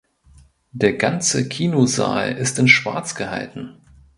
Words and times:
Der 0.71 0.93
ganze 0.97 1.47
Kinosaal 1.47 2.35
ist 2.35 2.57
in 2.57 2.67
schwarz 2.67 3.13
gehalten. 3.13 3.77